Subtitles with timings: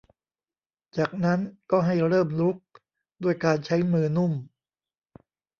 [0.97, 1.39] จากนั้น
[1.71, 2.57] ก็ให้เริ่มรุก
[3.23, 4.33] ด้วยการใช้มือนุ่ม